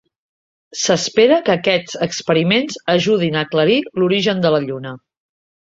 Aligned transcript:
S'espera 0.83 1.37
que 1.49 1.53
aquests 1.55 1.99
experiments 2.07 2.81
ajudin 2.97 3.39
a 3.41 3.47
aclarir 3.49 3.79
l'origen 4.03 4.47
de 4.47 4.57
la 4.59 4.67
Lluna. 4.69 5.01